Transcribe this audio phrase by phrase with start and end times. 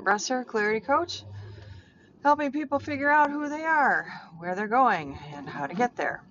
[0.00, 1.24] Bresser, Clarity Coach,
[2.22, 4.06] helping people figure out who they are,
[4.38, 6.22] where they're going, and how to get there.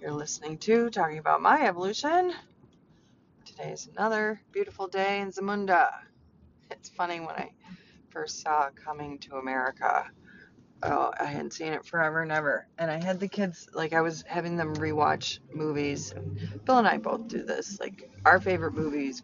[0.00, 2.32] You're listening to Talking About My Evolution.
[3.44, 5.90] Today is another beautiful day in Zamunda.
[6.70, 7.50] It's funny when I
[8.10, 10.06] first saw Coming to America.
[10.82, 12.66] Oh, I hadn't seen it forever and ever.
[12.78, 16.12] And I had the kids, like, I was having them rewatch movies.
[16.64, 17.78] Bill and I both do this.
[17.80, 19.22] Like, our favorite movies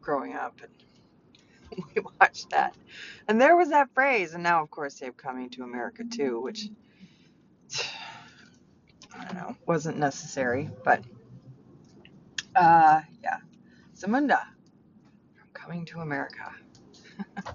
[0.00, 0.60] growing up.
[0.62, 0.70] And
[1.96, 2.76] we watched that.
[3.28, 4.34] And there was that phrase.
[4.34, 6.68] And now, of course, they've Coming to America too, which,
[9.18, 10.70] I don't know, wasn't necessary.
[10.84, 11.04] But,
[12.56, 13.38] uh, yeah.
[13.96, 14.40] Zamunda
[15.34, 16.52] from Coming to America.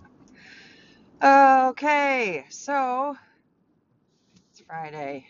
[1.23, 3.15] Okay, so
[4.51, 5.25] it's Friday.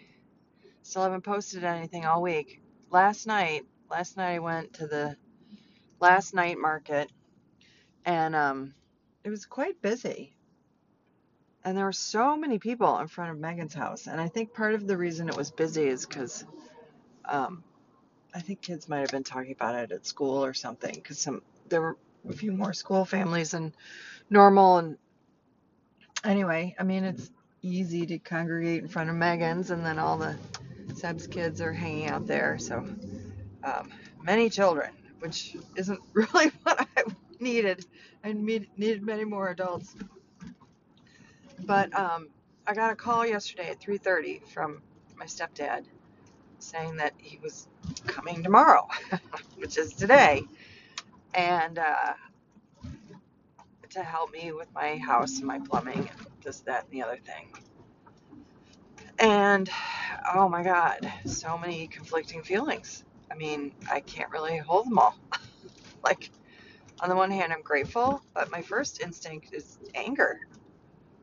[0.82, 2.64] Still haven't posted anything all week.
[2.90, 5.16] Last night, last night I went to the
[6.00, 7.12] last night market
[8.06, 8.74] and um
[9.24, 10.36] it was quite busy.
[11.66, 14.08] And there were so many people in front of Megan's house.
[14.08, 16.46] And I think part of the reason it was busy is because
[17.26, 17.64] um,
[18.36, 20.94] I think kids might have been talking about it at school or something.
[20.94, 21.98] Because some there were
[22.30, 23.74] a few more school families than
[24.30, 24.98] normal, and
[26.24, 27.30] Anyway, I mean, it's
[27.62, 30.38] easy to congregate in front of Megan's, and then all the
[30.96, 32.58] Seb's kids are hanging out there.
[32.60, 32.78] So,
[33.64, 33.90] um,
[34.22, 37.04] many children, which isn't really what I
[37.44, 37.86] needed.
[38.26, 39.96] I needed many more adults.
[41.66, 42.30] But um,
[42.68, 44.82] I got a call yesterday at 3:30 from
[45.18, 45.86] my stepdad
[46.60, 47.68] saying that he was
[48.08, 48.88] coming tomorrow,
[49.58, 50.44] which is today,
[51.34, 52.14] and uh,
[53.92, 57.18] to help me with my house and my plumbing and this, that, and the other
[57.18, 57.54] thing.
[59.20, 59.70] And
[60.36, 63.04] oh my God, so many conflicting feelings.
[63.32, 65.16] I mean, I can't really hold them all.
[66.04, 66.32] like,
[67.04, 70.40] on the one hand, I'm grateful, but my first instinct is anger.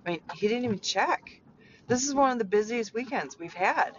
[0.07, 1.41] I mean, he didn't even check.
[1.89, 3.93] This is one of the busiest weekends we've had.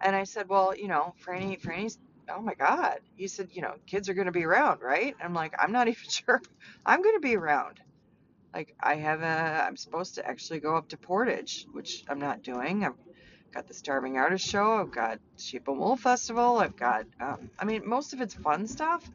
[0.00, 3.00] And I said, well, you know, Franny, Franny's oh my God.
[3.16, 5.14] He said, you know, kids are going to be around, right?
[5.22, 6.40] I'm like, I'm not even sure
[6.86, 7.80] I'm going to be around.
[8.54, 12.42] Like, I have a, I'm supposed to actually go up to Portage, which I'm not
[12.42, 12.84] doing.
[12.84, 12.94] I've
[13.52, 14.76] got the Starving Artist Show.
[14.80, 16.58] I've got Sheep and Wool Festival.
[16.58, 19.08] I've got, um, I mean, most of it's fun stuff,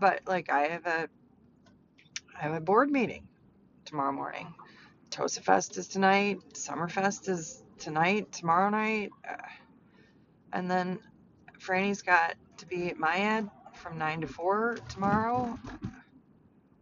[0.00, 1.08] but like, I have a,
[2.38, 3.26] I have a board meeting
[3.84, 4.54] tomorrow morning.
[5.10, 6.38] Tosa Fest is tonight.
[6.52, 9.10] Summerfest is tonight, tomorrow night.
[9.28, 9.34] Uh,
[10.52, 11.00] and then
[11.58, 15.58] Franny's got to be at MIAD from 9 to 4 tomorrow.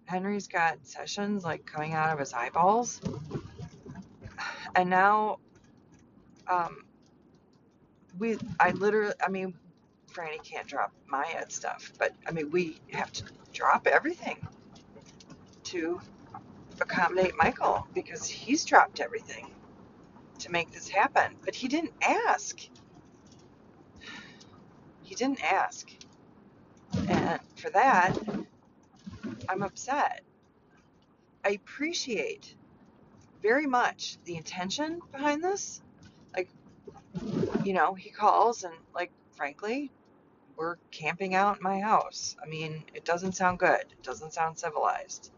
[0.05, 3.01] Henry's got sessions like coming out of his eyeballs.
[4.75, 5.39] And now,
[6.49, 6.85] um,
[8.19, 9.55] we, I literally, I mean,
[10.13, 13.25] Franny can't drop MIAD stuff, but I mean, we have to
[13.55, 14.37] drop everything
[15.67, 16.01] to
[16.81, 19.51] accommodate Michael because he's dropped everything
[20.39, 21.35] to make this happen.
[21.45, 22.59] But he didn't ask.
[25.03, 25.91] He didn't ask.
[27.09, 28.17] And for that,
[29.49, 30.23] I'm upset.
[31.45, 32.55] I appreciate
[33.43, 35.81] very much the intention behind this.
[36.35, 36.49] Like,
[37.65, 39.91] you know, he calls and, like, frankly,
[40.57, 42.37] we're camping out in my house.
[42.43, 43.81] I mean, it doesn't sound good.
[43.81, 45.31] It doesn't sound civilized.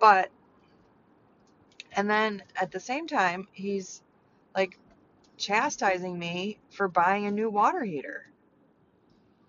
[0.00, 0.30] But,
[1.92, 4.02] and then at the same time, he's
[4.56, 4.78] like
[5.36, 8.26] chastising me for buying a new water heater.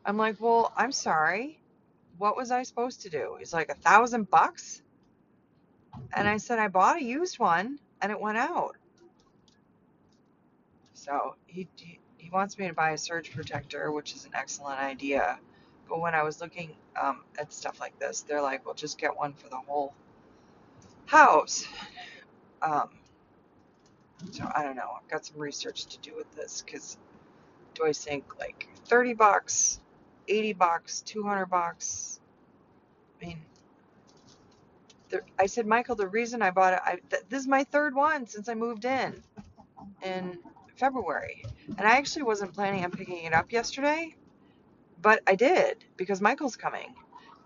[0.06, 1.59] I'm like, well, I'm sorry.
[2.17, 3.38] What was I supposed to do?
[3.40, 4.81] He's like, a thousand bucks?
[6.13, 8.76] And I said, I bought a used one and it went out.
[10.93, 14.79] So he, he, he wants me to buy a surge protector, which is an excellent
[14.79, 15.40] idea.
[15.90, 19.16] But when I was looking um, at stuff like this, they're like, well, just get
[19.16, 19.93] one for the whole
[21.11, 21.67] house.
[22.61, 22.90] Um,
[24.31, 24.91] so I don't know.
[24.97, 26.97] I've got some research to do with this because
[27.75, 29.81] do I think like 30 bucks
[30.28, 32.19] 80 bucks, 200 bucks.
[33.22, 33.41] I mean,
[35.09, 37.96] there, I said, Michael, the reason I bought it, I, th- this is my third
[37.96, 39.22] one since I moved in
[40.03, 40.40] in
[40.78, 41.43] February.
[41.78, 44.16] And I actually wasn't planning on picking it up yesterday,
[45.02, 46.96] but I did because Michael's coming.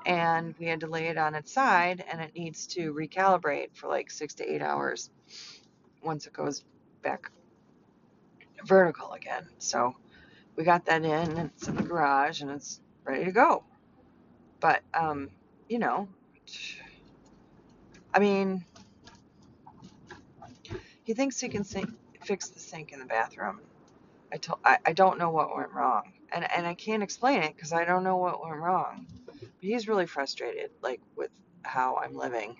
[0.06, 3.88] And we had to lay it on its side and it needs to recalibrate for
[3.88, 5.10] like six to eight hours
[6.04, 6.63] once it goes
[7.02, 7.31] back
[8.63, 9.48] vertical again.
[9.57, 9.96] So
[10.56, 13.63] we got that in and it's in the garage and it's ready to go.
[14.60, 15.30] But, um,
[15.69, 16.07] you know,
[18.13, 18.66] I mean,
[21.04, 21.90] he thinks he can sink,
[22.24, 23.62] fix the sink in the bathroom.
[24.31, 26.13] I, told, I, I don't know what went wrong.
[26.31, 29.06] And, and I can't explain it because I don't know what went wrong.
[29.65, 31.31] He's really frustrated, like with
[31.63, 32.57] how I'm living.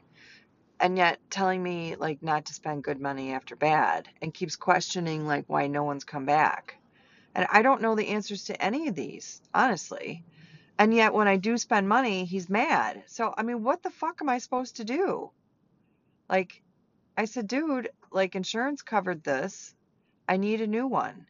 [0.80, 5.25] And yet telling me like not to spend good money after bad and keeps questioning
[5.25, 6.78] like why no one's come back.
[7.34, 10.24] And I don't know the answers to any of these, honestly.
[10.78, 13.04] And yet when I do spend money, he's mad.
[13.08, 15.31] So I mean, what the fuck am I supposed to do?
[16.30, 16.62] Like
[17.18, 19.74] I said, dude, like insurance covered this.
[20.28, 21.28] I need a new one.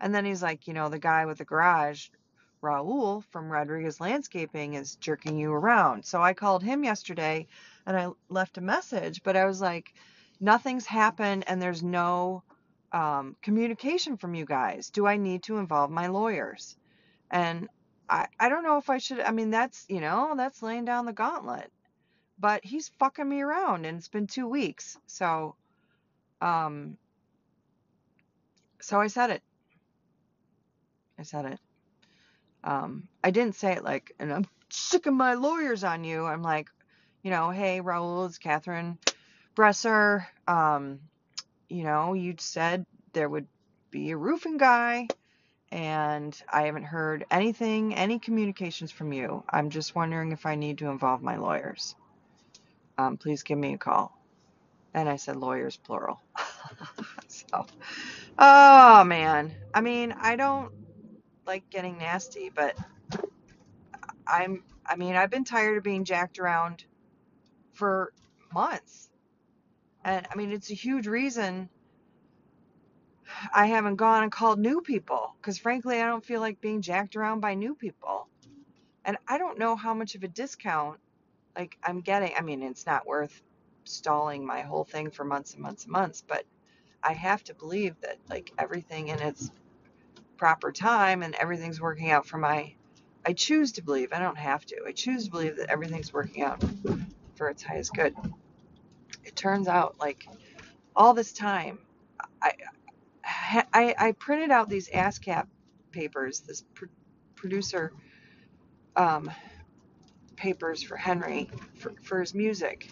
[0.00, 2.08] And then he's like, you know, the guy with the garage,
[2.62, 6.04] Raul from Rodriguez Landscaping, is jerking you around.
[6.04, 7.46] So I called him yesterday
[7.86, 9.92] and I left a message, but I was like,
[10.40, 12.42] nothing's happened and there's no
[12.92, 14.90] um, communication from you guys.
[14.90, 16.76] Do I need to involve my lawyers?
[17.30, 17.68] And
[18.08, 19.20] I, I don't know if I should.
[19.20, 21.70] I mean, that's, you know, that's laying down the gauntlet.
[22.38, 24.98] But he's fucking me around and it's been two weeks.
[25.06, 25.56] So,
[26.40, 26.96] um,
[28.80, 29.42] so I said it.
[31.18, 31.60] I said it.
[32.64, 36.24] Um, I didn't say it like, and I'm sick of my lawyers on you.
[36.26, 36.68] I'm like,
[37.22, 38.98] you know, hey, Raul, it's Catherine
[39.56, 40.26] Bresser.
[40.46, 41.00] Um,
[41.68, 43.46] you know, you said there would
[43.90, 45.08] be a roofing guy,
[45.70, 49.44] and I haven't heard anything, any communications from you.
[49.48, 51.94] I'm just wondering if I need to involve my lawyers.
[52.98, 54.16] Um, please give me a call.
[54.94, 56.20] And I said lawyers, plural.
[57.28, 57.66] so,
[58.38, 59.52] oh man.
[59.72, 60.70] I mean, I don't
[61.46, 62.76] like getting nasty, but
[64.26, 66.84] I'm, I mean, I've been tired of being jacked around
[67.72, 68.12] for
[68.52, 69.10] months.
[70.04, 71.68] And I mean, it's a huge reason
[73.54, 77.16] I haven't gone and called new people because frankly, I don't feel like being jacked
[77.16, 78.28] around by new people.
[79.04, 80.98] And I don't know how much of a discount
[81.56, 82.32] like I'm getting.
[82.36, 83.42] I mean, it's not worth
[83.84, 86.44] stalling my whole thing for months and months and months, but
[87.02, 89.50] I have to believe that like everything in its
[90.42, 92.74] proper time and everything's working out for my
[93.24, 94.76] I choose to believe, I don't have to.
[94.88, 96.64] I choose to believe that everything's working out
[97.36, 98.16] for its highest good.
[99.24, 100.26] It turns out like
[100.96, 101.78] all this time
[102.42, 102.54] I
[103.72, 105.46] I, I printed out these ASCAP
[105.92, 106.86] papers, this pr-
[107.36, 107.92] producer
[108.96, 109.30] um,
[110.36, 112.90] papers for Henry for, for his music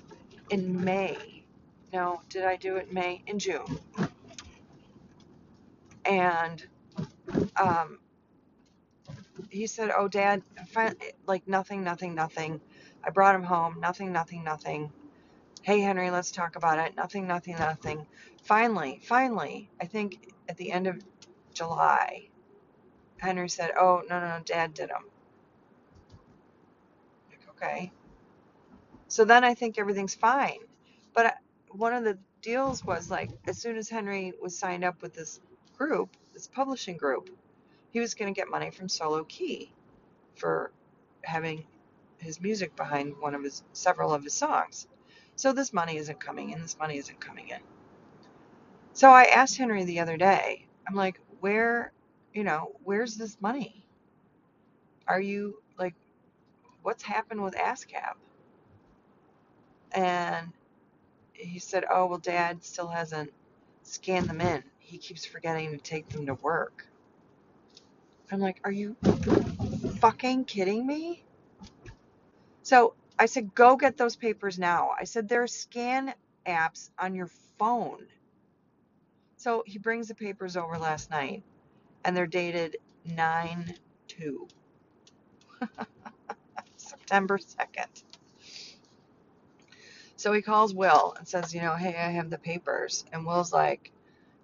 [0.50, 1.44] in May.
[1.92, 3.24] No, did I do it in May?
[3.26, 3.80] In June.
[6.04, 6.64] And
[7.60, 8.00] um,
[9.50, 10.42] he said, "Oh, Dad,
[11.26, 12.60] like nothing, nothing, nothing."
[13.04, 13.80] I brought him home.
[13.80, 14.92] Nothing, nothing, nothing.
[15.62, 16.96] Hey, Henry, let's talk about it.
[16.96, 18.06] Nothing, nothing, nothing.
[18.44, 21.02] Finally, finally, I think at the end of
[21.54, 22.28] July,
[23.18, 25.04] Henry said, "Oh, no, no, no, Dad did them."
[27.30, 27.92] Like, okay.
[29.08, 30.58] So then I think everything's fine.
[31.14, 31.32] But uh,
[31.72, 35.40] one of the deals was like, as soon as Henry was signed up with this
[35.76, 37.30] group, this publishing group,
[37.92, 39.72] he was going to get money from Solo Key
[40.36, 40.72] for
[41.22, 41.64] having
[42.18, 44.86] his music behind one of his several of his songs.
[45.36, 46.60] So this money isn't coming in.
[46.60, 47.60] This money isn't coming in.
[48.92, 50.66] So I asked Henry the other day.
[50.86, 51.92] I'm like, where,
[52.34, 53.84] you know, where's this money?
[55.06, 55.94] Are you like,
[56.82, 58.14] what's happened with ASCAP?
[59.92, 60.48] And
[61.32, 63.32] he said, oh well, Dad still hasn't
[63.82, 64.62] scanned them in.
[64.78, 66.86] He keeps forgetting to take them to work.
[68.32, 68.96] I'm like, are you
[70.00, 71.24] fucking kidding me?
[72.62, 74.90] So I said, go get those papers now.
[74.98, 76.14] I said, there are scan
[76.46, 78.06] apps on your phone.
[79.36, 81.42] So he brings the papers over last night
[82.04, 83.74] and they're dated 9
[84.08, 84.48] 2,
[86.76, 88.04] September 2nd.
[90.16, 93.04] So he calls Will and says, you know, hey, I have the papers.
[93.12, 93.92] And Will's like,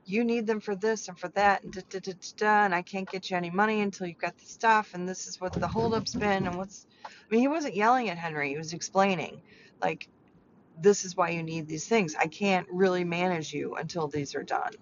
[0.07, 2.75] you need them for this and for that and da, da, da, da, da, and
[2.75, 5.53] I can't get you any money until you've got the stuff and this is what
[5.53, 9.43] the holdup's been and what's I mean he wasn't yelling at Henry, he was explaining
[9.83, 10.09] like
[10.81, 12.15] this is why you need these things.
[12.15, 14.73] I can't really manage you until these are done.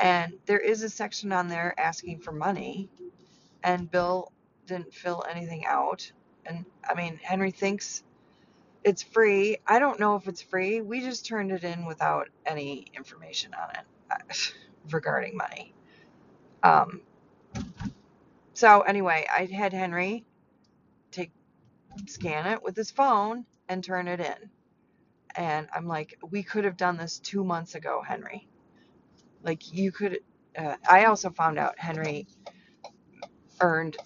[0.00, 2.90] And there is a section on there asking for money
[3.62, 4.30] and Bill
[4.66, 6.12] didn't fill anything out.
[6.44, 8.02] And I mean Henry thinks
[8.84, 9.58] it's free.
[9.66, 10.82] I don't know if it's free.
[10.82, 13.84] We just turned it in without any information on it.
[14.90, 15.74] regarding money.
[16.62, 17.00] Um,
[18.54, 20.24] so anyway, I had Henry
[21.10, 21.30] take
[22.06, 24.50] scan it with his phone and turn it in.
[25.34, 28.48] And I'm like, we could have done this two months ago, Henry.
[29.42, 30.20] Like you could.
[30.56, 32.26] Uh, I also found out Henry
[33.60, 33.96] earned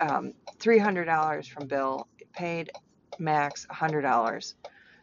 [0.00, 2.72] um, $300 from Bill, paid
[3.18, 4.54] Max $100,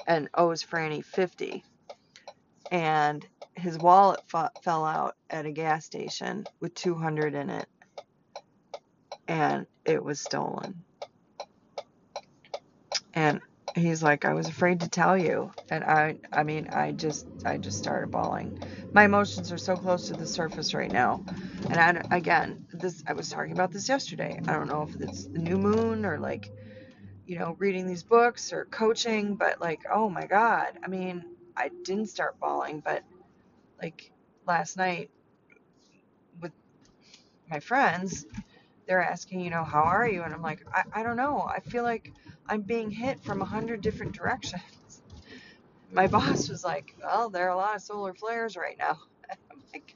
[0.07, 1.63] and owes Franny 50.
[2.71, 4.21] And his wallet
[4.63, 7.67] fell out at a gas station with 200 in it
[9.27, 10.83] and it was stolen
[13.13, 13.41] and
[13.75, 15.51] he's like, I was afraid to tell you.
[15.69, 18.59] And I, I mean, I just, I just started bawling.
[18.93, 21.23] My emotions are so close to the surface right now.
[21.69, 24.39] And I, again, this, I was talking about this yesterday.
[24.47, 26.49] I don't know if it's the new moon or like,
[27.25, 30.67] you know, reading these books or coaching, but like, oh my God.
[30.83, 31.25] I mean,
[31.57, 33.03] I didn't start bawling, but
[33.83, 34.11] like
[34.47, 35.09] last night
[36.41, 36.53] with
[37.51, 38.25] my friends,
[38.87, 40.23] they're asking, you know, how are you?
[40.23, 41.41] And I'm like, I, I don't know.
[41.41, 42.13] I feel like
[42.47, 44.63] I'm being hit from a hundred different directions.
[45.91, 48.97] My boss was like, well, there are a lot of solar flares right now.
[49.51, 49.95] I'm like,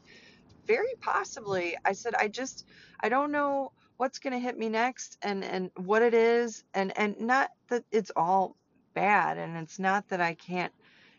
[0.68, 1.76] very possibly.
[1.86, 2.66] I said, I just,
[3.00, 6.64] I don't know what's going to hit me next and, and what it is.
[6.74, 8.58] And, and not that it's all
[8.94, 10.74] bad and it's not that I can't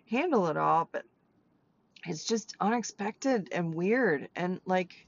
[0.09, 1.05] handle it all, but
[2.09, 4.29] it's just unexpected and weird.
[4.35, 5.07] And like,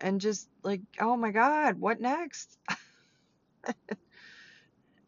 [0.00, 2.58] and just like, oh my God, what next?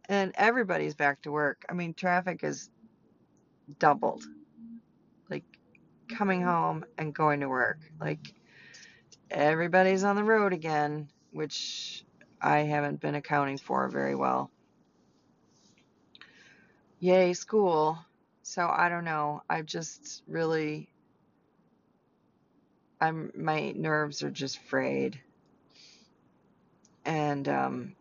[0.08, 1.64] and everybody's back to work.
[1.68, 2.68] I mean, traffic is
[3.78, 4.24] doubled.
[5.30, 5.44] Like
[6.08, 6.50] coming mm-hmm.
[6.50, 7.80] home and going to work.
[7.98, 8.34] Like
[9.30, 12.04] everybody's on the road again, which
[12.40, 14.50] I haven't been accounting for very well.
[17.00, 17.98] Yay, school.
[18.48, 19.42] So I don't know.
[19.50, 20.88] I've just really
[22.98, 25.20] I'm my nerves are just frayed.
[27.04, 27.94] And um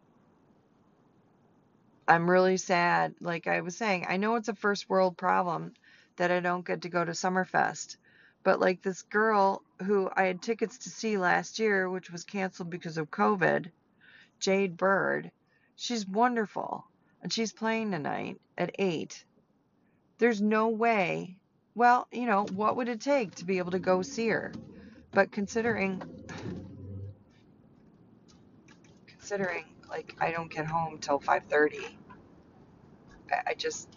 [2.08, 3.14] I'm really sad.
[3.20, 5.74] Like I was saying, I know it's a first world problem
[6.16, 7.98] that I don't get to go to Summerfest.
[8.44, 12.70] But like this girl who I had tickets to see last year, which was canceled
[12.70, 13.70] because of COVID,
[14.40, 15.30] Jade Bird,
[15.76, 16.86] she's wonderful.
[17.22, 19.26] And she's playing tonight at 8.
[20.20, 21.38] There's no way.
[21.76, 24.54] Well, you know, what would it take to be able to go see her?
[25.14, 26.02] But considering
[29.08, 31.98] considering like I don't get home till 5:30,
[33.32, 33.90] I, just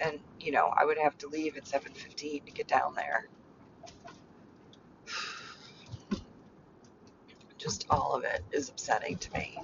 [0.00, 3.28] and you know I would have to leave at 7:15 to get down there.
[7.58, 9.58] Just all of it is upsetting to me.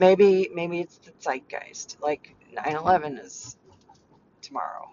[0.00, 1.98] Maybe maybe it's the zeitgeist.
[2.02, 3.55] Like 9/11 is
[4.46, 4.88] tomorrow,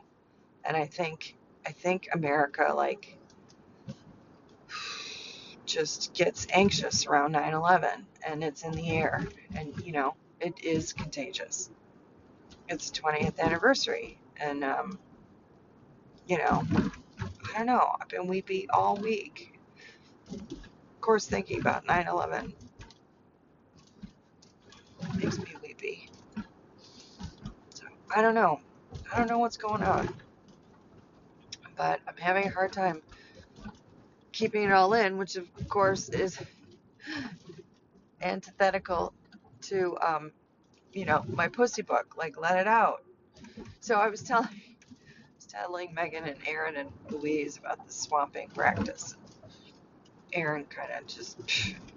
[0.66, 3.18] and I think I think America like
[5.66, 9.26] just gets anxious around 9 11 and it's in the air.
[9.56, 11.70] And, you know, it is contagious.
[12.68, 14.18] It's 20th anniversary.
[14.38, 15.00] And, um,
[16.28, 16.64] you know,
[17.54, 17.96] I don't know.
[18.00, 19.60] I've been weepy all week.
[20.32, 22.54] Of course, thinking about 9 11
[25.18, 26.10] makes me weepy.
[27.74, 28.60] So, I don't know.
[29.14, 30.16] I don't know what's going on.
[31.78, 33.02] But I'm having a hard time
[34.32, 36.40] keeping it all in, which of course is
[38.22, 39.14] antithetical
[39.64, 40.32] to, um,
[40.94, 43.04] you know, my pussy book, like let it out.
[43.82, 44.76] So I was telling, I
[45.36, 49.16] was telling Megan and Aaron and Louise about the swamping practice.
[50.34, 51.40] Aaron kind of just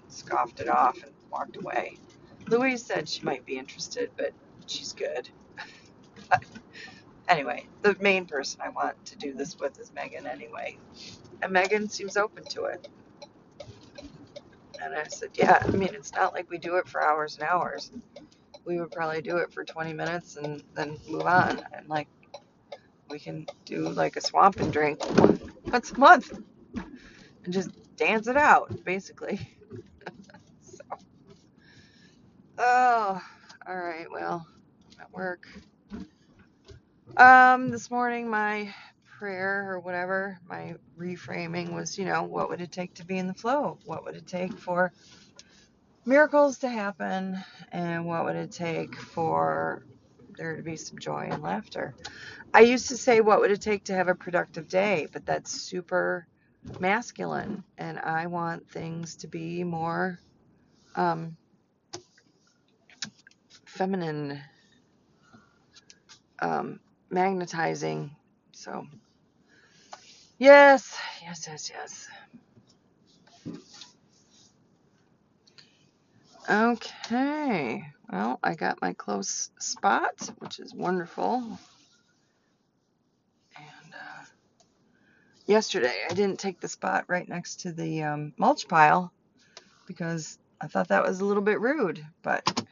[0.09, 1.99] scoffed it off and walked away.
[2.49, 4.33] Louise said she might be interested, but
[4.67, 5.29] she's good.
[6.31, 6.45] but
[7.29, 10.79] anyway, the main person I want to do this with is Megan anyway.
[11.43, 12.89] And Megan seems open to it.
[14.83, 17.49] And I said, Yeah, I mean, it's not like we do it for hours and
[17.49, 17.91] hours.
[18.65, 21.63] We would probably do it for 20 minutes and then move on.
[21.73, 22.09] And like,
[23.09, 25.01] we can do like a swamp and drink
[25.67, 26.33] once a month
[27.45, 29.39] and just dance it out, basically.
[30.63, 30.83] so,
[32.59, 33.23] oh,
[33.67, 34.47] all right, well,
[35.01, 35.47] at work.
[37.17, 38.75] Um, this morning, my
[39.19, 43.29] prayer or whatever, my reframing was, you know, what would it take to be in
[43.29, 43.79] the flow?
[43.87, 44.93] What would it take for
[46.07, 47.39] miracles to happen?
[47.73, 49.87] And what would it take for
[50.37, 51.95] there to be some joy and laughter?
[52.55, 55.09] I used to say, what would it take to have a productive day?
[55.13, 56.27] But that's super
[56.81, 57.65] masculine.
[57.79, 60.19] And I want things to be more
[60.97, 61.37] um,
[63.67, 64.41] feminine,
[66.41, 68.11] um, magnetizing.
[68.53, 68.87] So
[70.39, 72.09] Yes, yes, yes, yes.
[76.49, 81.37] Okay, well, I got my close spot, which is wonderful.
[83.57, 84.25] And uh,
[85.47, 89.11] yesterday I didn't take the spot right next to the um, mulch pile
[89.87, 92.63] because I thought that was a little bit rude, but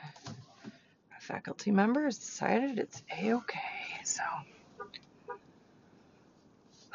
[1.11, 3.59] my faculty members decided it's a-okay,
[4.07, 4.23] so.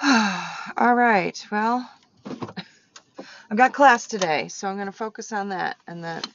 [0.78, 1.46] All right.
[1.52, 1.90] Well,
[3.52, 5.78] I've got class today, so I'm going to focus on that.
[5.88, 6.28] And that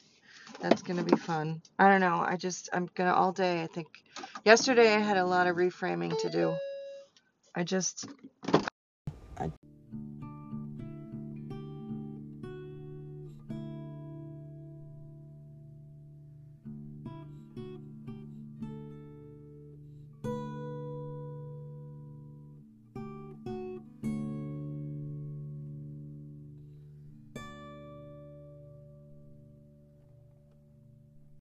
[0.60, 1.62] That's gonna be fun.
[1.78, 2.24] I don't know.
[2.26, 3.62] I just I'm gonna all day.
[3.62, 3.88] I think
[4.44, 6.56] yesterday I had a lot of reframing to do.
[7.54, 8.06] I just